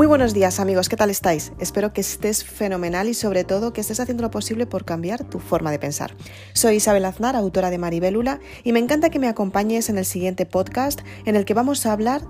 [0.00, 1.52] Muy buenos días amigos, ¿qué tal estáis?
[1.58, 5.40] Espero que estés fenomenal y sobre todo que estés haciendo lo posible por cambiar tu
[5.40, 6.16] forma de pensar.
[6.54, 10.46] Soy Isabel Aznar, autora de Maribélula, y me encanta que me acompañes en el siguiente
[10.46, 12.22] podcast en el que vamos a hablar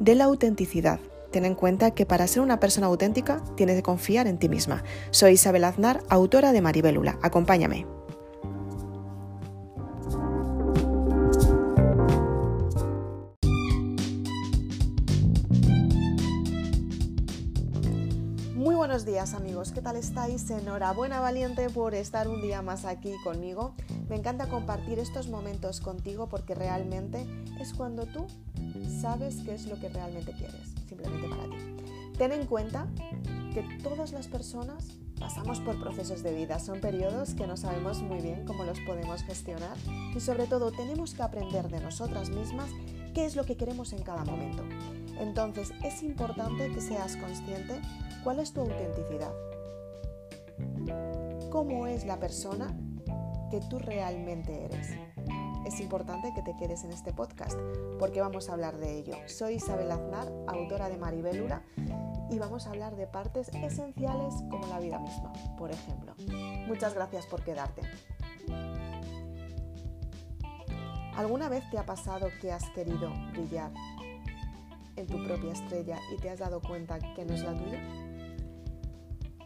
[0.00, 0.98] de la autenticidad.
[1.30, 4.82] Ten en cuenta que para ser una persona auténtica tienes que confiar en ti misma.
[5.12, 7.20] Soy Isabel Aznar, autora de Maribélula.
[7.22, 7.86] Acompáñame.
[18.70, 20.50] Buenos días amigos, ¿qué tal estáis?
[20.50, 23.74] Enhorabuena valiente por estar un día más aquí conmigo.
[24.08, 27.26] Me encanta compartir estos momentos contigo porque realmente
[27.60, 28.26] es cuando tú
[29.00, 31.56] sabes qué es lo que realmente quieres, simplemente para ti.
[32.18, 32.86] Ten en cuenta
[33.54, 38.20] que todas las personas pasamos por procesos de vida, son periodos que no sabemos muy
[38.20, 39.76] bien cómo los podemos gestionar
[40.14, 42.70] y sobre todo tenemos que aprender de nosotras mismas
[43.14, 44.64] qué es lo que queremos en cada momento.
[45.22, 47.80] Entonces es importante que seas consciente
[48.24, 49.32] cuál es tu autenticidad,
[51.48, 52.76] cómo es la persona
[53.48, 54.88] que tú realmente eres.
[55.64, 57.56] Es importante que te quedes en este podcast
[58.00, 59.14] porque vamos a hablar de ello.
[59.26, 61.62] Soy Isabel Aznar, autora de Maribélula,
[62.28, 66.16] y vamos a hablar de partes esenciales como la vida misma, por ejemplo.
[66.66, 67.82] Muchas gracias por quedarte.
[71.14, 73.70] ¿Alguna vez te ha pasado que has querido brillar
[74.96, 77.80] en tu propia estrella y te has dado cuenta que no es la tuya?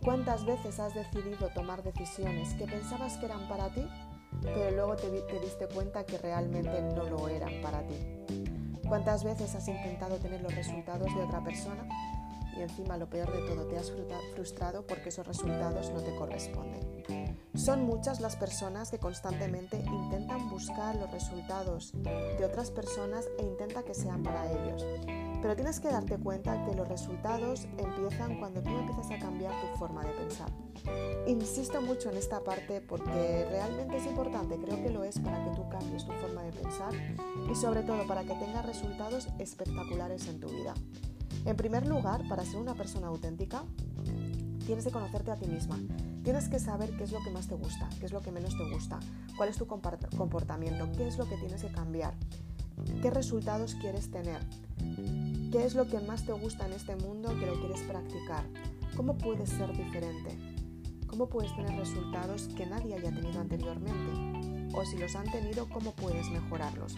[0.07, 3.85] ¿Cuántas veces has decidido tomar decisiones que pensabas que eran para ti,
[4.41, 7.97] pero luego te, diste cuenta que realmente no lo eran para ti?
[8.89, 11.89] ¿Cuántas veces has intentado tener los resultados de otra persona
[12.57, 13.93] y encima lo peor de todo te has
[14.33, 17.37] frustrado porque esos resultados no te corresponden?
[17.57, 23.83] Son muchas las personas que constantemente intentan buscar los resultados de otras personas e intenta
[23.83, 24.87] que sean para ellos.
[25.47, 29.79] Pero tienes que darte cuenta que los resultados empiezan cuando tú empiezas a cambiar tu
[29.79, 30.51] forma de pensar.
[31.29, 35.51] Insisto mucho en esta parte porque realmente es importante, creo que lo es para que
[35.51, 36.93] tú cambies tu forma de pensar
[37.49, 40.75] y sobre todo para que tengas resultados espectaculares en tu vida.
[41.45, 43.63] En primer lugar, para ser una persona auténtica,
[44.67, 45.79] tienes que conocerte a ti misma.
[46.25, 48.59] Tienes que saber qué es lo que más te gusta, qué es lo que menos
[48.59, 48.99] te gusta,
[49.37, 52.15] cuál es tu comportamiento, qué es lo que tienes que cambiar,
[53.03, 54.41] qué resultados quieres tener.
[55.53, 58.45] ¿Qué es lo que más te gusta en este mundo que lo quieres practicar?
[58.97, 60.37] ¿Cómo puedes ser diferente?
[61.07, 64.77] ¿Cómo puedes tener resultados que nadie haya tenido anteriormente?
[64.77, 66.95] O si los han tenido, ¿cómo puedes mejorarlos?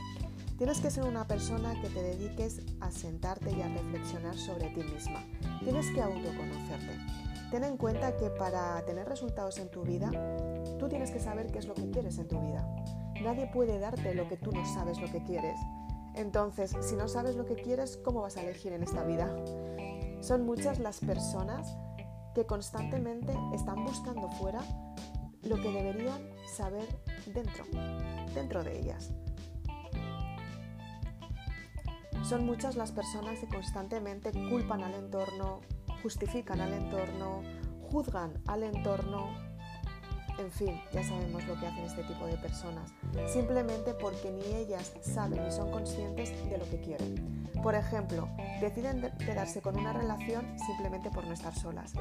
[0.56, 4.82] Tienes que ser una persona que te dediques a sentarte y a reflexionar sobre ti
[4.82, 5.22] misma.
[5.62, 7.27] Tienes que autoconocerte.
[7.50, 10.10] Ten en cuenta que para tener resultados en tu vida,
[10.78, 12.66] tú tienes que saber qué es lo que quieres en tu vida.
[13.22, 15.58] Nadie puede darte lo que tú no sabes lo que quieres.
[16.14, 19.34] Entonces, si no sabes lo que quieres, ¿cómo vas a elegir en esta vida?
[20.20, 21.74] Son muchas las personas
[22.34, 24.60] que constantemente están buscando fuera
[25.42, 26.86] lo que deberían saber
[27.32, 27.64] dentro,
[28.34, 29.12] dentro de ellas.
[32.24, 35.60] Son muchas las personas que constantemente culpan al entorno,
[36.02, 37.42] justifican al entorno,
[37.90, 39.28] juzgan al entorno,
[40.38, 42.92] en fin, ya sabemos lo que hacen este tipo de personas,
[43.26, 47.38] simplemente porque ni ellas saben ni son conscientes de lo que quieren.
[47.62, 48.28] Por ejemplo,
[48.60, 51.92] deciden quedarse con una relación simplemente por no estar solas.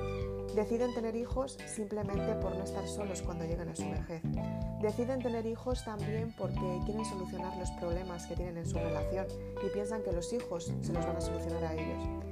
[0.54, 4.22] Deciden tener hijos simplemente por no estar solos cuando llegan a su vejez.
[4.82, 9.26] Deciden tener hijos también porque quieren solucionar los problemas que tienen en su relación
[9.66, 12.27] y piensan que los hijos se los van a solucionar a ellos.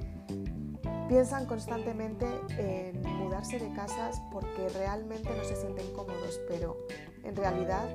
[1.08, 2.26] Piensan constantemente
[2.58, 6.76] en mudarse de casas porque realmente no se sienten cómodos, pero
[7.22, 7.88] en realidad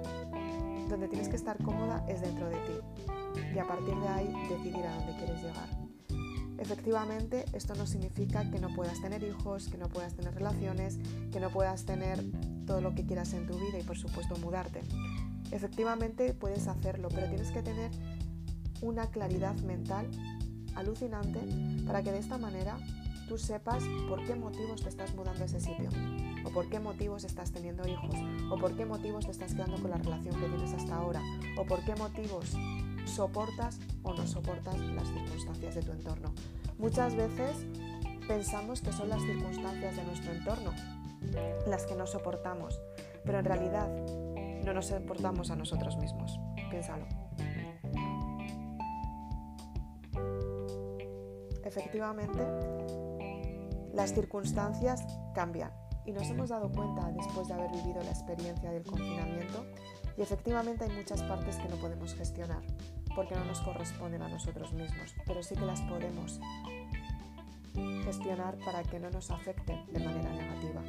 [0.89, 4.85] donde tienes que estar cómoda es dentro de ti y a partir de ahí decidir
[4.85, 5.81] a dónde quieres llegar.
[6.57, 10.99] Efectivamente, esto no significa que no puedas tener hijos, que no puedas tener relaciones,
[11.33, 12.23] que no puedas tener
[12.65, 14.81] todo lo que quieras en tu vida y por supuesto mudarte.
[15.51, 17.91] Efectivamente puedes hacerlo, pero tienes que tener
[18.81, 20.09] una claridad mental
[20.75, 21.39] alucinante
[21.85, 22.77] para que de esta manera
[23.27, 25.89] tú sepas por qué motivos te estás mudando a ese sitio,
[26.45, 28.15] o por qué motivos estás teniendo hijos,
[28.49, 31.21] o por qué motivos te estás quedando con la relación que tienes hasta ahora,
[31.57, 32.55] o por qué motivos
[33.05, 36.33] soportas o no soportas las circunstancias de tu entorno.
[36.77, 37.65] Muchas veces
[38.27, 40.71] pensamos que son las circunstancias de nuestro entorno
[41.67, 42.81] las que no soportamos,
[43.23, 43.87] pero en realidad
[44.63, 46.39] no nos soportamos a nosotros mismos.
[46.69, 47.05] Piénsalo.
[51.63, 52.39] Efectivamente,
[53.93, 55.71] las circunstancias cambian
[56.05, 59.65] y nos hemos dado cuenta después de haber vivido la experiencia del confinamiento
[60.17, 62.61] y efectivamente hay muchas partes que no podemos gestionar
[63.15, 66.39] porque no nos corresponden a nosotros mismos, pero sí que las podemos
[68.03, 70.81] gestionar para que no nos afecten de manera negativa.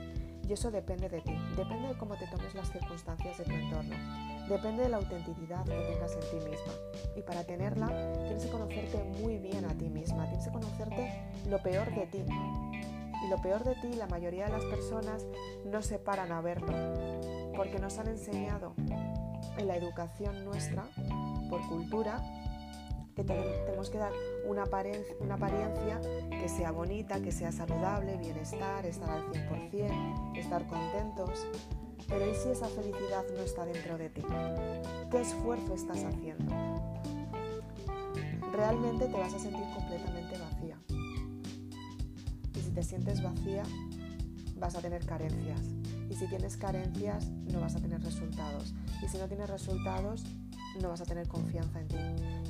[0.48, 3.96] Y eso depende de ti, depende de cómo te tomes las circunstancias de tu entorno,
[4.48, 6.72] depende de la autenticidad que tengas en ti misma.
[7.16, 7.86] Y para tenerla
[8.24, 11.12] tienes que conocerte muy bien a ti misma, tienes que conocerte
[11.48, 12.24] lo peor de ti.
[13.24, 15.26] Y lo peor de ti, la mayoría de las personas
[15.64, 16.72] no se paran a verlo,
[17.56, 18.74] porque nos han enseñado
[19.58, 20.84] en la educación nuestra,
[21.48, 22.20] por cultura,
[23.14, 24.12] que tenemos que dar
[24.46, 31.46] una apariencia, que sea bonita, que sea saludable, bienestar, estar al 100%, estar contentos.
[32.08, 34.22] Pero ¿y si esa felicidad no está dentro de ti?
[35.10, 36.52] ¿Qué esfuerzo estás haciendo?
[38.52, 39.64] Realmente te vas a sentir
[42.82, 43.62] te sientes vacía,
[44.58, 45.60] vas a tener carencias.
[46.10, 48.74] Y si tienes carencias, no vas a tener resultados.
[49.04, 50.24] Y si no tienes resultados,
[50.80, 51.96] no vas a tener confianza en ti.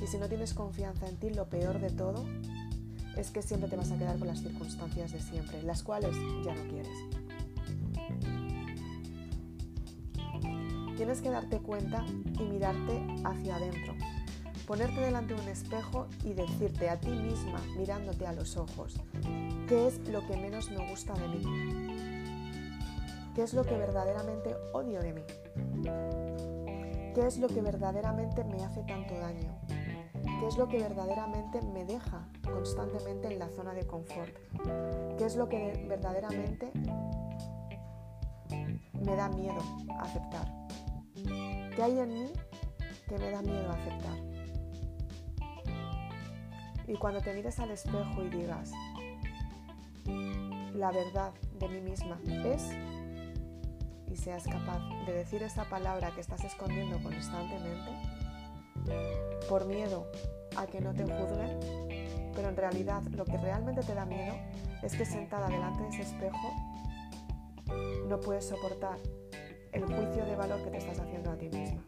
[0.03, 2.25] Y si no tienes confianza en ti, lo peor de todo
[3.15, 6.55] es que siempre te vas a quedar con las circunstancias de siempre, las cuales ya
[6.55, 6.97] no quieres.
[10.97, 12.03] Tienes que darte cuenta
[12.39, 13.93] y mirarte hacia adentro.
[14.65, 18.95] Ponerte delante de un espejo y decirte a ti misma, mirándote a los ojos,
[19.73, 21.41] ¿qué es lo que menos me gusta de mí?
[23.33, 25.23] ¿Qué es lo que verdaderamente odio de mí?
[27.15, 29.51] ¿Qué es lo que verdaderamente me hace tanto daño?
[30.39, 34.35] ¿Qué es lo que verdaderamente me deja constantemente en la zona de confort?
[35.17, 36.71] ¿Qué es lo que verdaderamente
[38.93, 39.59] me da miedo
[40.01, 40.53] aceptar?
[41.75, 42.31] ¿Qué hay en mí
[43.09, 44.33] que me da miedo aceptar?
[46.87, 48.71] Y cuando te mires al espejo y digas,
[50.05, 52.71] la verdad de mí misma es
[54.11, 57.91] y seas capaz de decir esa palabra que estás escondiendo constantemente
[59.49, 60.07] por miedo
[60.55, 64.35] a que no te juzguen, pero en realidad lo que realmente te da miedo
[64.81, 66.53] es que sentada delante de ese espejo
[68.07, 68.97] no puedes soportar
[69.71, 71.83] el juicio de valor que te estás haciendo a ti misma,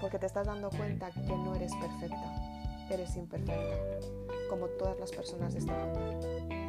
[0.00, 3.76] porque te estás dando cuenta que no eres perfecta, eres imperfecta,
[4.48, 6.61] como todas las personas de este mundo,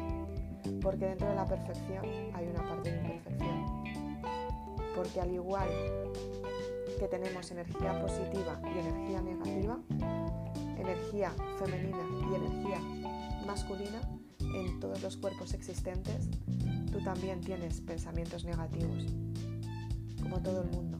[0.82, 3.84] porque dentro de la perfección hay una parte de imperfección
[4.94, 5.68] porque al igual
[6.98, 9.78] que tenemos energía positiva y energía negativa,
[10.78, 12.78] energía femenina y energía
[13.46, 14.00] masculina
[14.38, 16.28] en todos los cuerpos existentes,
[16.92, 19.04] tú también tienes pensamientos negativos,
[20.22, 20.98] como todo el mundo.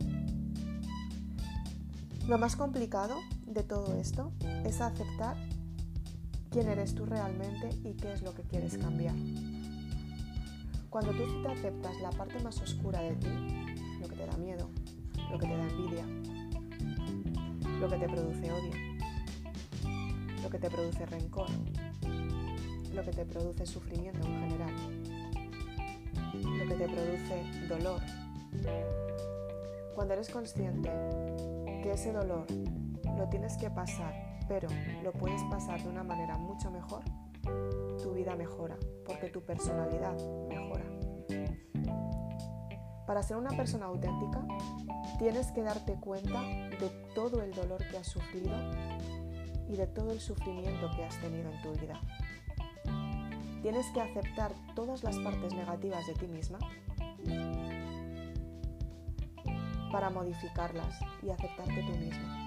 [2.27, 4.33] Lo más complicado de todo esto
[4.65, 5.37] es aceptar
[6.55, 9.17] quién eres tú realmente y qué es lo que quieres cambiar.
[10.89, 13.27] Cuando tú te aceptas la parte más oscura de ti,
[14.01, 14.71] lo que te da miedo,
[15.33, 16.07] lo que te da envidia,
[17.81, 18.73] lo que te produce odio,
[20.45, 21.49] lo que te produce rencor,
[22.95, 24.75] lo que te produce sufrimiento en general,
[26.35, 28.01] lo que te produce dolor.
[29.97, 30.89] Cuando eres consciente
[31.83, 32.47] que ese dolor
[33.19, 34.69] lo tienes que pasar, pero
[35.03, 37.03] lo puedes pasar de una manera mucho mejor,
[38.03, 40.15] tu vida mejora, porque tu personalidad
[40.49, 40.85] mejora.
[43.07, 44.47] Para ser una persona auténtica,
[45.19, 48.55] tienes que darte cuenta de todo el dolor que has sufrido
[49.69, 52.01] y de todo el sufrimiento que has tenido en tu vida.
[53.63, 56.59] Tienes que aceptar todas las partes negativas de ti misma
[59.91, 62.44] para modificarlas y aceptarte tú misma.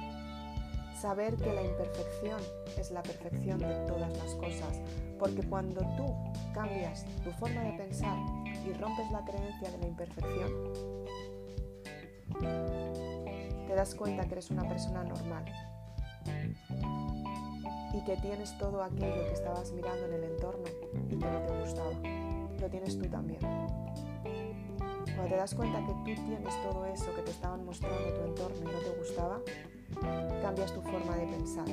[1.02, 2.42] Saber que la imperfección
[2.76, 4.82] es la perfección de todas las cosas,
[5.20, 6.16] porque cuando tú
[6.54, 8.18] cambias tu forma de pensar
[8.66, 10.52] y rompes la creencia de la imperfección,
[13.68, 15.46] te das cuenta que eres una persona normal
[17.94, 20.66] y que tienes todo aquello que estabas mirando en el entorno
[21.10, 21.92] y que no te gustaba.
[22.60, 23.40] Lo tienes tú también.
[25.16, 28.58] Cuando te das cuenta que tú tienes todo eso que te estaban mostrando tu entorno
[28.62, 29.40] y no te gustaba,
[30.42, 31.66] cambias tu forma de pensar.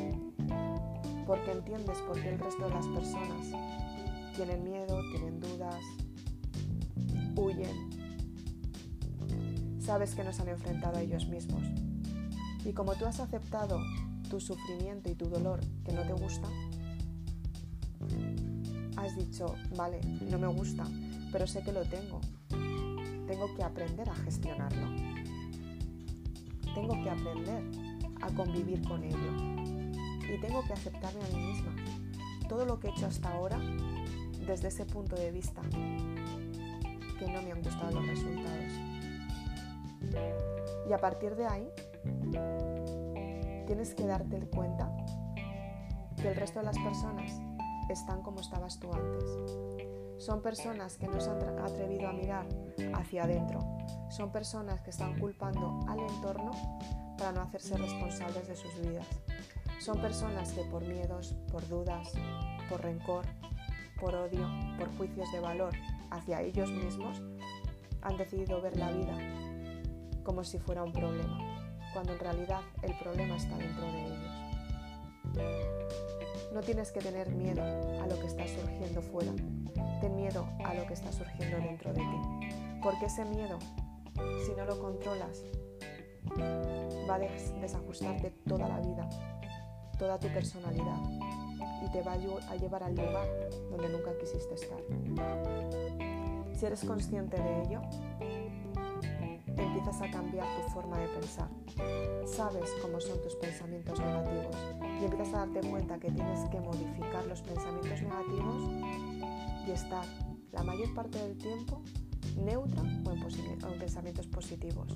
[1.26, 3.48] Porque entiendes por qué el resto de las personas
[4.34, 5.82] tienen miedo, tienen dudas,
[7.36, 7.90] huyen.
[9.80, 11.62] Sabes que no se han enfrentado a ellos mismos.
[12.64, 13.78] Y como tú has aceptado
[14.28, 16.48] tu sufrimiento y tu dolor que no te gusta,
[18.96, 20.84] has dicho, vale, no me gusta,
[21.30, 22.20] pero sé que lo tengo.
[23.26, 24.88] Tengo que aprender a gestionarlo.
[26.74, 27.93] Tengo que aprender
[28.24, 29.18] a convivir con ello.
[30.32, 31.74] Y tengo que aceptarme a mí misma.
[32.48, 33.58] Todo lo que he hecho hasta ahora,
[34.46, 38.72] desde ese punto de vista, que no me han gustado los resultados.
[40.88, 41.68] Y a partir de ahí,
[43.66, 44.90] tienes que darte cuenta
[46.16, 47.40] que el resto de las personas
[47.88, 49.24] están como estabas tú antes.
[50.18, 52.46] Son personas que no se han atrevido a mirar
[52.94, 53.60] hacia adentro.
[54.10, 56.52] Son personas que están culpando al entorno
[57.16, 59.06] para no hacerse responsables de sus vidas.
[59.78, 62.12] Son personas que por miedos, por dudas,
[62.68, 63.24] por rencor,
[64.00, 65.72] por odio, por juicios de valor
[66.10, 67.22] hacia ellos mismos,
[68.02, 69.16] han decidido ver la vida
[70.24, 71.38] como si fuera un problema,
[71.92, 74.32] cuando en realidad el problema está dentro de ellos.
[76.52, 79.32] No tienes que tener miedo a lo que está surgiendo fuera,
[80.00, 82.48] ten miedo a lo que está surgiendo dentro de ti,
[82.82, 83.58] porque ese miedo,
[84.46, 85.42] si no lo controlas,
[87.04, 89.08] va a desajustarte toda la vida,
[89.98, 90.98] toda tu personalidad
[91.84, 93.28] y te va a llevar al lugar
[93.70, 94.78] donde nunca quisiste estar.
[96.54, 97.80] Si eres consciente de ello,
[99.56, 101.48] empiezas a cambiar tu forma de pensar.
[102.26, 104.56] Sabes cómo son tus pensamientos negativos
[105.00, 108.72] y empiezas a darte cuenta que tienes que modificar los pensamientos negativos
[109.66, 110.04] y estar
[110.52, 111.82] la mayor parte del tiempo
[112.36, 114.94] neutra o en, pensamientos positivos.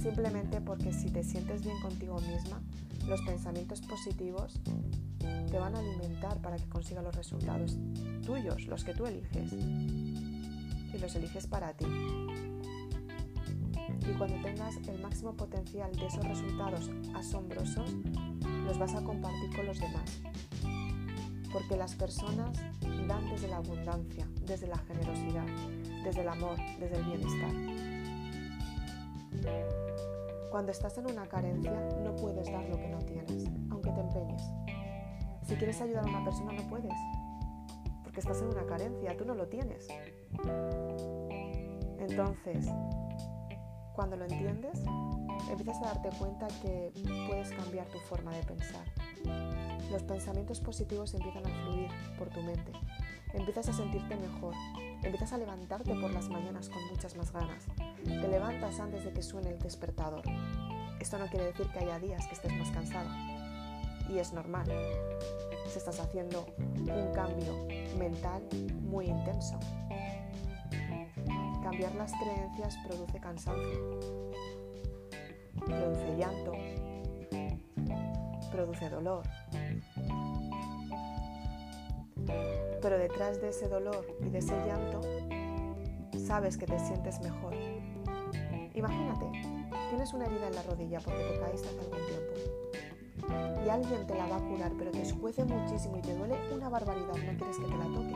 [0.00, 2.62] Simplemente porque si te sientes bien contigo misma,
[3.06, 4.60] los pensamientos positivos
[5.50, 7.78] te van a alimentar para que consigas los resultados
[8.24, 9.52] tuyos, los que tú eliges.
[9.52, 11.86] Y los eliges para ti.
[14.00, 17.94] Y cuando tengas el máximo potencial de esos resultados asombrosos,
[18.64, 20.20] los vas a compartir con los demás.
[21.52, 22.58] Porque las personas
[23.06, 25.46] dan desde la abundancia, desde la generosidad,
[26.04, 27.52] desde el amor, desde el bienestar.
[30.56, 31.70] Cuando estás en una carencia,
[32.02, 34.42] no puedes dar lo que no tienes, aunque te empeñes.
[35.42, 36.94] Si quieres ayudar a una persona, no puedes,
[38.02, 39.86] porque estás en una carencia, tú no lo tienes.
[41.98, 42.68] Entonces,
[43.94, 44.82] cuando lo entiendes,
[45.50, 46.90] empiezas a darte cuenta que
[47.28, 48.86] puedes cambiar tu forma de pensar.
[49.90, 52.72] Los pensamientos positivos empiezan a fluir por tu mente.
[53.34, 54.54] Empiezas a sentirte mejor.
[55.02, 57.66] Empiezas a levantarte por las mañanas con muchas más ganas.
[58.06, 60.22] Te levantas antes de que suene el despertador.
[61.00, 63.08] Esto no quiere decir que haya días que estés más cansado.
[64.08, 64.66] Y es normal.
[65.68, 67.66] Si estás haciendo un cambio
[67.98, 68.42] mental
[68.82, 69.58] muy intenso.
[71.62, 74.00] Cambiar las creencias produce cansancio,
[75.64, 76.52] produce llanto,
[78.52, 79.24] produce dolor.
[82.80, 85.00] Pero detrás de ese dolor y de ese llanto,
[86.24, 87.54] sabes que te sientes mejor.
[88.76, 89.32] Imagínate,
[89.88, 93.64] tienes una herida en la rodilla porque te caíste hace algún tiempo.
[93.64, 96.68] Y alguien te la va a curar, pero te escuece muchísimo y te duele una
[96.68, 98.14] barbaridad, no quieres que te la toque.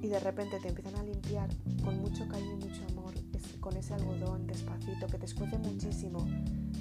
[0.00, 1.50] Y de repente te empiezan a limpiar
[1.84, 3.14] con mucho cariño y mucho amor,
[3.58, 6.24] con ese algodón despacito que te escuece muchísimo,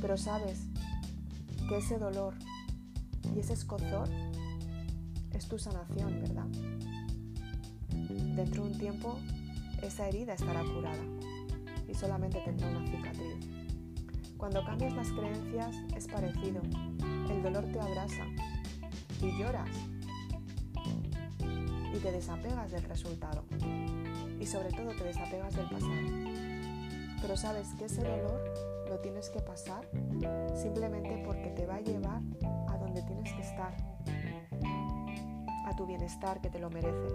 [0.01, 0.67] pero sabes
[1.67, 2.36] que ese dolor
[3.36, 4.07] y ese escozor
[5.34, 6.45] es tu sanación, ¿verdad?
[8.36, 9.17] Dentro de un tiempo
[9.81, 11.03] esa herida estará curada
[11.96, 13.48] solamente tendrá una cicatriz.
[14.38, 16.62] Cuando cambias las creencias es parecido.
[17.30, 18.25] El dolor te abrasa
[19.22, 19.70] y lloras
[21.40, 23.46] y te desapegas del resultado
[24.40, 25.92] y sobre todo te desapegas del pasado.
[27.22, 28.54] Pero sabes que ese dolor
[28.90, 29.90] lo tienes que pasar
[30.56, 32.22] simplemente porque te va a llevar
[32.68, 33.75] a donde tienes que estar,
[35.66, 37.14] a tu bienestar que te lo mereces.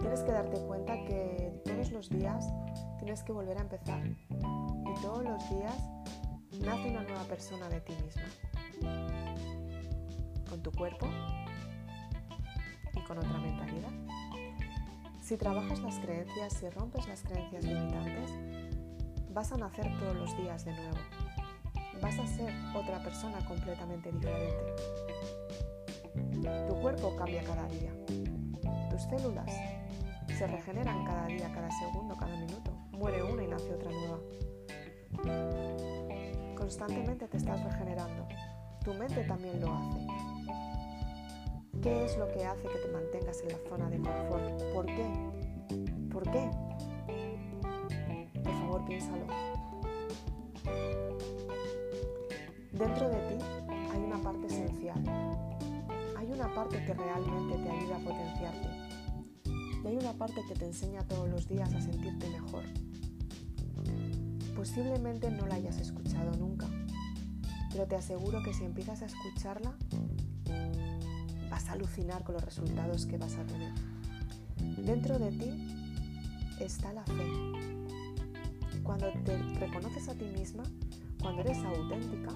[0.00, 2.46] Tienes que darte cuenta que todos los días
[3.04, 5.74] tienes que volver a empezar y todos los días
[6.64, 8.22] nace una nueva persona de ti misma.
[10.48, 11.06] Con tu cuerpo
[12.94, 13.90] y con otra mentalidad.
[15.20, 18.30] Si trabajas las creencias, si rompes las creencias limitantes,
[19.34, 20.96] vas a nacer todos los días de nuevo.
[22.00, 24.64] Vas a ser otra persona completamente diferente.
[26.68, 27.92] Tu cuerpo cambia cada día.
[28.90, 29.54] Tus células
[30.38, 32.83] se regeneran cada día, cada segundo, cada minuto.
[32.96, 34.18] Muere una y nace otra nueva.
[36.56, 38.26] Constantemente te estás regenerando.
[38.84, 40.06] Tu mente también lo hace.
[41.82, 44.62] ¿Qué es lo que hace que te mantengas en la zona de confort?
[44.72, 45.06] ¿Por qué?
[46.10, 46.50] ¿Por qué?
[48.42, 49.26] Por favor, piénsalo.
[52.72, 53.44] Dentro de ti
[53.92, 55.04] hay una parte esencial.
[56.16, 58.83] Hay una parte que realmente te ayuda a potenciarte.
[59.84, 62.64] Y hay una parte que te enseña todos los días a sentirte mejor.
[64.56, 66.66] Posiblemente no la hayas escuchado nunca,
[67.70, 69.74] pero te aseguro que si empiezas a escucharla,
[71.50, 73.72] vas a alucinar con los resultados que vas a tener.
[74.78, 75.76] Dentro de ti
[76.60, 77.26] está la fe.
[78.82, 80.62] Cuando te reconoces a ti misma,
[81.20, 82.32] cuando eres auténtica,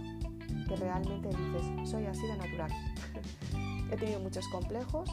[0.68, 2.70] que realmente dices, soy así de natural.
[3.90, 5.08] he tenido muchos complejos,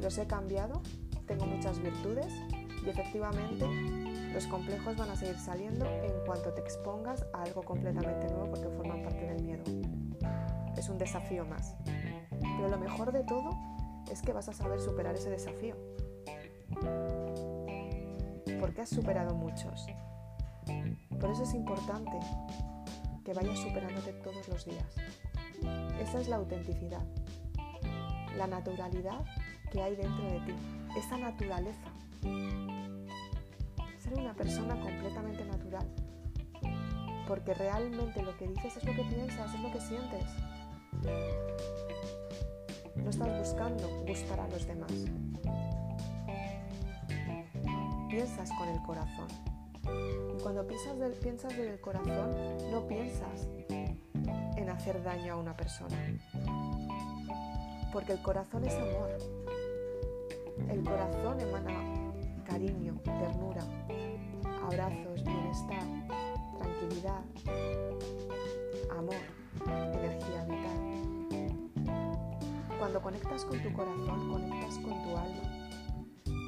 [0.00, 0.82] los he cambiado,
[1.26, 2.32] tengo muchas virtudes
[2.84, 3.66] y efectivamente
[4.32, 8.68] los complejos van a seguir saliendo en cuanto te expongas a algo completamente nuevo porque
[8.68, 9.64] forman parte del miedo.
[10.76, 11.74] Es un desafío más.
[12.30, 13.50] Pero lo mejor de todo
[14.10, 15.74] es que vas a saber superar ese desafío.
[18.60, 19.86] Porque has superado muchos.
[21.18, 22.18] Por eso es importante
[23.24, 24.94] que vayas superándote todos los días.
[26.00, 27.04] Esa es la autenticidad,
[28.36, 29.24] la naturalidad
[29.70, 30.54] que hay dentro de ti,
[30.96, 31.92] esa naturaleza.
[33.98, 35.86] Ser una persona completamente natural,
[37.26, 40.24] porque realmente lo que dices es lo que piensas, es lo que sientes.
[42.96, 44.92] No estás buscando gustar a los demás.
[48.08, 49.28] Piensas con el corazón.
[50.36, 52.34] Y cuando piensas del, piensas del corazón,
[52.70, 53.48] no piensas
[54.56, 55.96] en hacer daño a una persona.
[57.92, 59.45] Porque el corazón es amor.
[60.68, 61.96] El corazón emana
[62.44, 63.62] cariño, ternura,
[64.64, 65.84] abrazos, bienestar,
[66.58, 67.22] tranquilidad,
[68.90, 69.14] amor,
[69.94, 70.96] energía vital.
[72.78, 75.68] Cuando conectas con tu corazón, conectas con tu alma.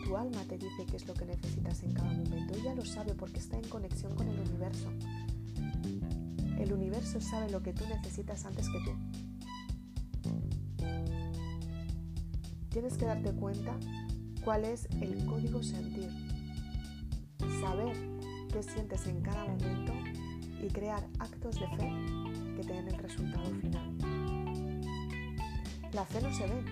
[0.05, 2.55] Tu alma te dice qué es lo que necesitas en cada momento.
[2.55, 4.89] Ella lo sabe porque está en conexión con el universo.
[6.59, 8.93] El universo sabe lo que tú necesitas antes que tú.
[12.71, 13.77] Tienes que darte cuenta
[14.49, 16.09] cuál es el código sentir.
[17.61, 17.95] Saber
[18.51, 19.93] qué sientes en cada momento
[20.63, 21.93] y crear actos de fe
[22.57, 23.99] que te den el resultado final.
[25.93, 26.65] La fe no se ve,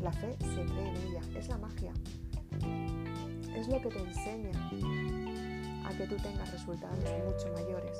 [0.00, 1.92] la fe se cree en ella, es la magia.
[3.54, 4.70] Es lo que te enseña
[5.84, 7.98] a que tú tengas resultados mucho mayores.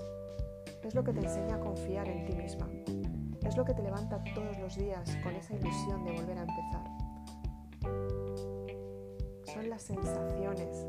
[0.85, 2.67] Es lo que te enseña a confiar en ti misma.
[3.47, 6.98] Es lo que te levanta todos los días con esa ilusión de volver a empezar.
[9.59, 10.87] Son las sensaciones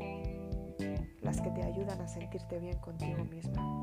[1.22, 3.80] las que te ayudan a sentirte bien contigo misma.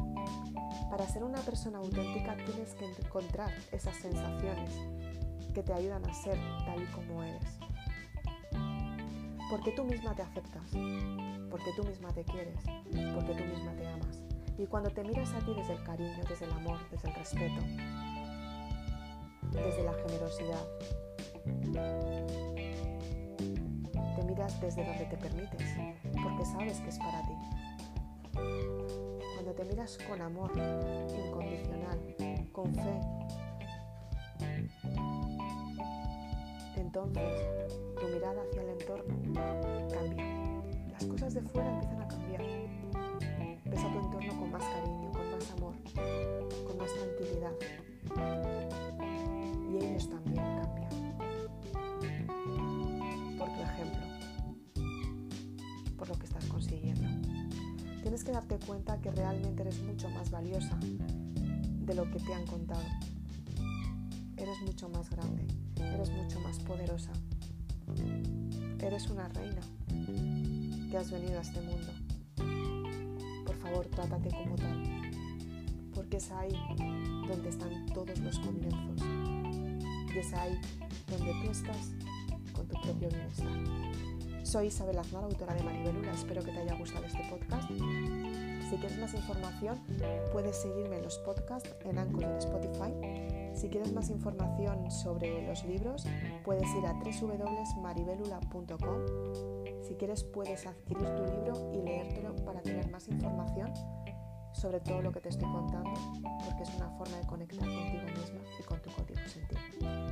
[0.89, 4.71] Para ser una persona auténtica tienes que encontrar esas sensaciones
[5.53, 7.59] que te ayudan a ser tal y como eres.
[9.49, 10.71] Porque tú misma te aceptas,
[11.51, 12.61] porque tú misma te quieres,
[13.13, 14.23] porque tú misma te amas.
[14.57, 17.61] Y cuando te miras a ti desde el cariño, desde el amor, desde el respeto,
[19.51, 20.65] desde la generosidad,
[24.37, 25.67] miras desde donde te permites,
[26.21, 27.33] porque sabes que es para ti.
[29.33, 32.15] Cuando te miras con amor incondicional,
[32.51, 33.01] con fe,
[36.75, 37.23] entonces
[37.99, 39.15] tu mirada hacia el entorno
[39.91, 40.25] cambia.
[40.91, 42.41] Las cosas de fuera empiezan a cambiar.
[43.65, 45.73] Ves a tu entorno con más cariño, con más amor,
[46.67, 47.53] con más tranquilidad.
[58.17, 62.47] Tienes que darte cuenta que realmente eres mucho más valiosa de lo que te han
[62.47, 62.81] contado.
[64.35, 67.11] Eres mucho más grande, eres mucho más poderosa.
[68.79, 69.61] Eres una reina
[70.89, 71.93] que has venido a este mundo.
[73.45, 75.11] Por favor, trátate como tal,
[75.93, 76.57] porque es ahí
[77.27, 78.99] donde están todos los comienzos.
[80.15, 80.59] Y es ahí
[81.07, 81.91] donde tú estás
[82.51, 83.86] con tu propio bienestar.
[84.47, 86.13] Soy Isabel Aznar, autora de Maribelula.
[86.13, 87.69] Espero que te haya gustado este podcast.
[87.69, 89.77] Si quieres más información,
[90.31, 92.93] puedes seguirme en los podcasts en Anchor y en Spotify.
[93.53, 96.05] Si quieres más información sobre los libros,
[96.45, 99.83] puedes ir a www.maribelula.com.
[99.83, 103.73] Si quieres, puedes adquirir tu libro y leértelo para tener más información
[104.53, 105.91] sobre todo lo que te estoy contando,
[106.45, 109.59] porque es una forma de conectar contigo misma y con tu código sentir.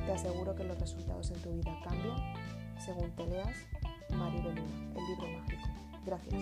[0.04, 2.18] Te aseguro que los resultados en tu vida cambian
[2.78, 3.56] según te leas
[4.10, 4.62] Maribelina,
[4.96, 5.68] el libro mágico.
[6.04, 6.34] Gracias.